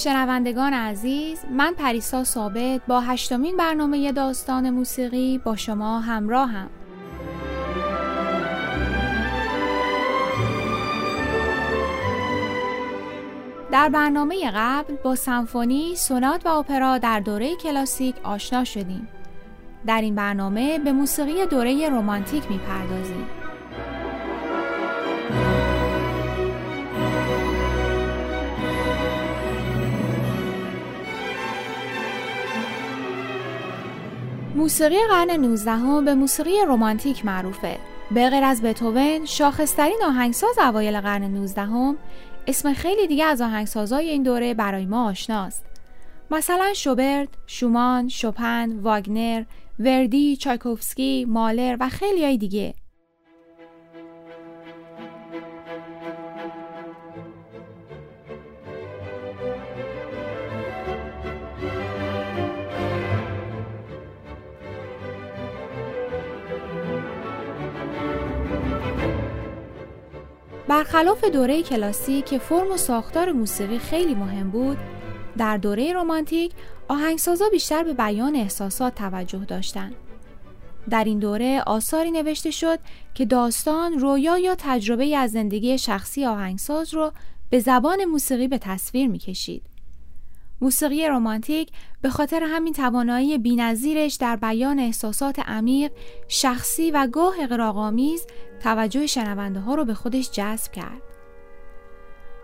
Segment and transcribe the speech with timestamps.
[0.00, 6.70] شنوندگان عزیز من پریسا ثابت با هشتمین برنامه داستان موسیقی با شما همراهم
[13.72, 19.08] در برنامه قبل با سمفونی، سونات و اپرا در دوره کلاسیک آشنا شدیم.
[19.86, 23.39] در این برنامه به موسیقی دوره رومانتیک می‌پردازیم.
[34.60, 37.78] موسیقی قرن 19 به موسیقی رومانتیک معروفه.
[38.10, 41.96] به غیر از بتوون، شاخصترین آهنگساز اوایل قرن 19
[42.46, 45.64] اسم خیلی دیگه از آهنگسازای این دوره برای ما آشناست.
[46.30, 49.44] مثلا شوبرت، شومان، شوپن، واگنر،
[49.78, 52.74] وردی، چایکوفسکی، مالر و خیلی های دیگه.
[70.70, 74.78] برخلاف دوره کلاسیک که فرم و ساختار موسیقی خیلی مهم بود
[75.38, 76.52] در دوره رمانتیک
[76.88, 79.94] آهنگسازا بیشتر به بیان احساسات توجه داشتند.
[80.90, 82.78] در این دوره آثاری نوشته شد
[83.14, 87.12] که داستان، رویا یا تجربه از زندگی شخصی آهنگساز رو
[87.50, 89.62] به زبان موسیقی به تصویر می‌کشید.
[90.60, 91.70] موسیقی رمانتیک
[92.02, 95.92] به خاطر همین توانایی بینظیرش در بیان احساسات عمیق،
[96.28, 98.26] شخصی و گاه اقراغامیز
[98.62, 101.02] توجه شنونده ها رو به خودش جذب کرد.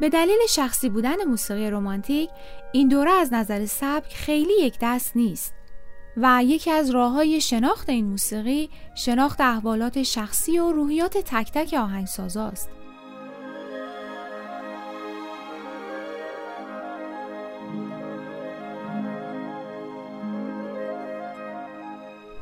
[0.00, 2.30] به دلیل شخصی بودن موسیقی رمانتیک
[2.72, 5.54] این دوره از نظر سبک خیلی یک دست نیست
[6.16, 11.74] و یکی از راه های شناخت این موسیقی شناخت احوالات شخصی و روحیات تک تک
[11.74, 12.81] آهنگسازاست.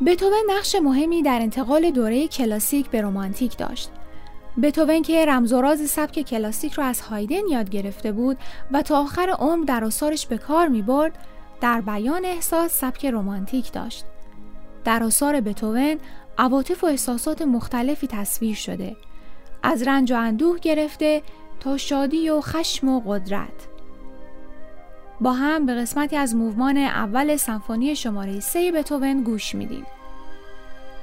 [0.07, 3.91] بتوون نقش مهمی در انتقال دوره کلاسیک به رمانتیک داشت.
[4.63, 8.39] بتوون که رمز و راز سبک کلاسیک را از هایدن یاد گرفته بود
[8.73, 11.19] و تا آخر عمر در آثارش به کار می برد،
[11.61, 14.05] در بیان احساس سبک رمانتیک داشت.
[14.85, 15.99] در آثار بتوون
[16.39, 18.97] عواطف و احساسات مختلفی تصویر شده.
[19.63, 21.23] از رنج و اندوه گرفته
[21.61, 23.70] تا شادی و خشم و قدرت.
[25.21, 29.87] با هم به قسمتی از موومان اول سمفونی شماره 3 بتوون گوش میدیم.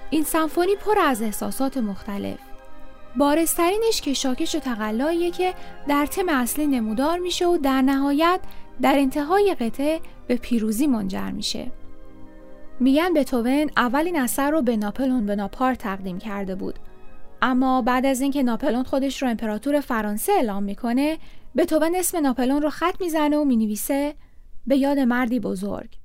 [0.10, 2.38] این سمفونی پر از احساسات مختلف.
[3.18, 5.54] بارسترینش که شاکش و تقلاییه که
[5.88, 8.40] در تم اصلی نمودار میشه و در نهایت
[8.82, 11.72] در انتهای قطعه به پیروزی منجر میشه.
[12.80, 16.80] میگن بتوون اولین اثر رو به ناپلون بناپار تقدیم کرده بود.
[17.42, 21.18] اما بعد از اینکه ناپلون خودش رو امپراتور فرانسه اعلام می‌کنه
[21.56, 24.16] بتوون اسم ناپلون رو خط می‌زنه و می‌نویسه
[24.68, 25.98] به یاد مردی بزرگ.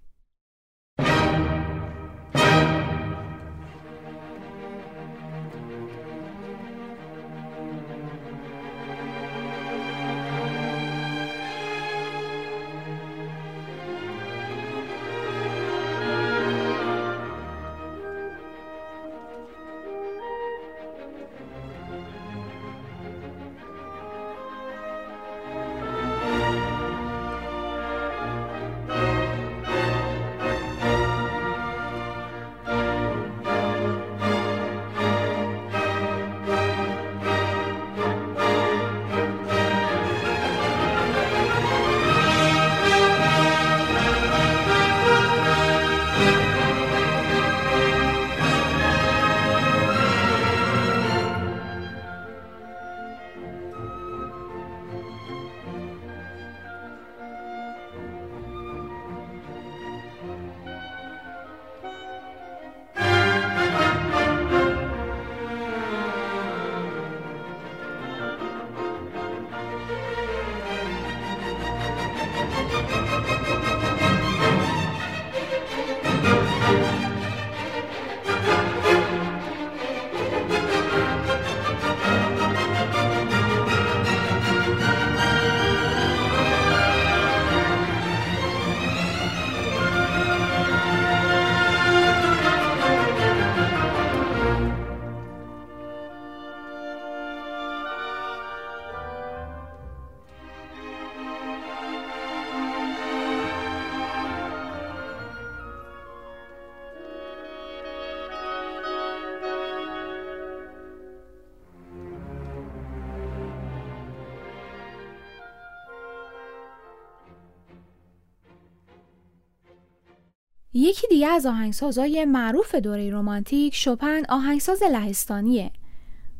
[120.74, 125.70] یکی دیگه از آهنگسازای معروف دوره رومانتیک شوپن آهنگساز لهستانیه.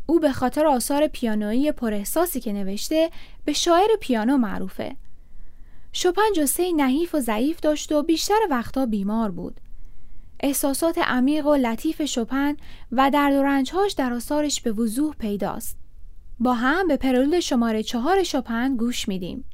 [0.06, 3.11] او به خاطر آثار پیانویی پراحساسی که نوشته
[3.44, 4.96] به شاعر پیانو معروفه.
[5.93, 9.61] شوپن جسه نحیف و ضعیف داشت و بیشتر وقتا بیمار بود.
[10.40, 12.56] احساسات عمیق و لطیف شوپن
[12.93, 15.76] و درد و رنجهاش در آثارش به وضوح پیداست.
[16.40, 19.44] با هم به پرولود شماره چهار شوپن گوش میدیم.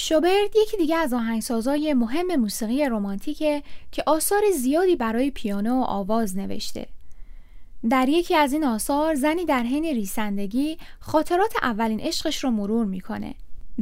[0.00, 3.62] شوبرت یکی دیگه از آهنگسازای مهم موسیقی رمانتیکه
[3.92, 6.86] که آثار زیادی برای پیانو و آواز نوشته.
[7.90, 13.34] در یکی از این آثار زنی در حین ریسندگی خاطرات اولین عشقش رو مرور می‌کنه.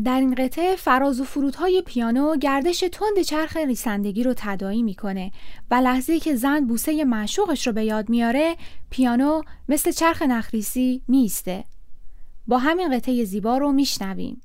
[0.05, 5.33] در این قطعه فراز و فرودهای پیانو گردش تند چرخ ریسندگی رو تدایی می‌کنه
[5.71, 8.57] و لحظه که زن بوسه معشوقش رو به یاد میاره
[8.91, 11.65] پیانو مثل چرخ نخریسی میسته.
[12.47, 14.41] با همین قطعه زیبا رو میشنویم.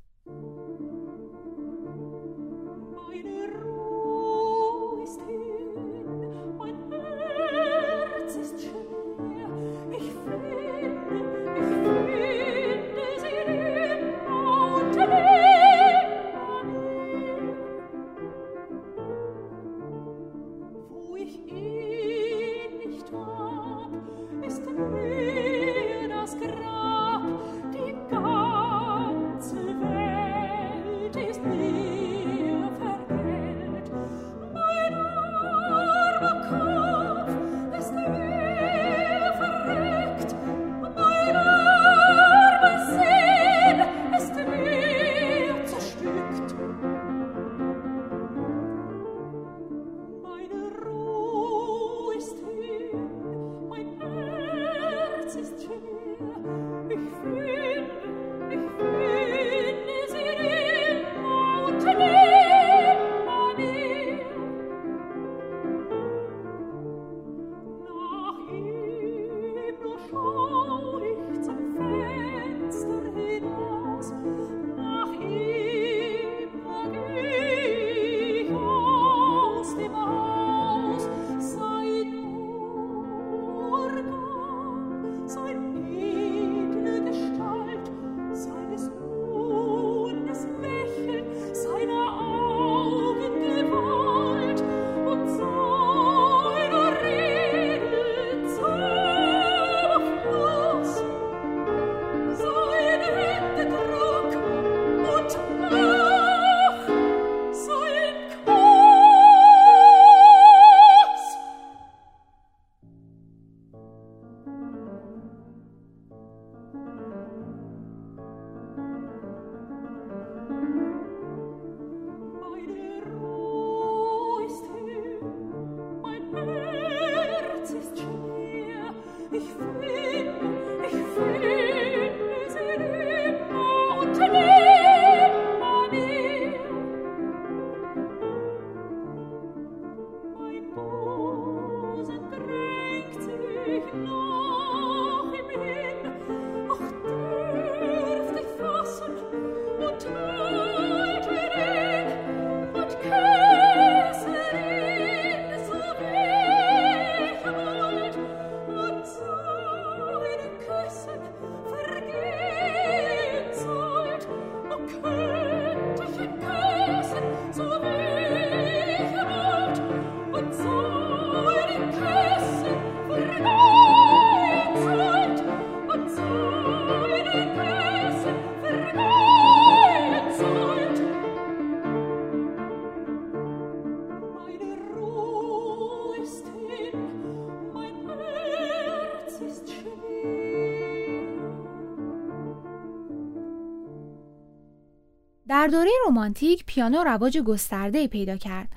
[195.62, 198.68] در دوره رمانتیک پیانو رواج گسترده پیدا کرد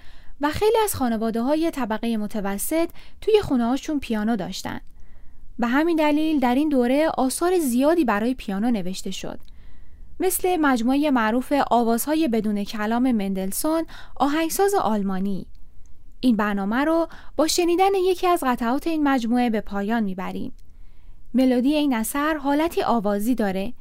[0.41, 2.89] و خیلی از خانواده های طبقه متوسط
[3.21, 4.81] توی خونه هاشون پیانو داشتن.
[5.59, 9.41] به همین دلیل در این دوره آثار زیادی برای پیانو نوشته شد.
[10.21, 13.87] مثل مجموعه معروف آوازهای بدون کلام مندلسون
[14.17, 15.47] آهنگساز آلمانی.
[16.21, 20.53] این برنامه رو با شنیدن یکی از قطعات این مجموعه به پایان می‌بریم.
[21.35, 23.73] ملودی این اثر حالتی آوازی داره.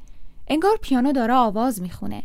[0.48, 2.22] انگار پیانو داره آواز می‌خونه.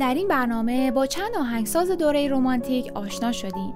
[0.00, 3.74] در این برنامه با چند آهنگساز دوره رمانتیک آشنا شدیم.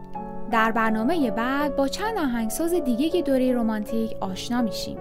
[0.51, 4.99] در برنامه بعد با چند آهنگساز دیگه دوره رمانتیک آشنا میشیم.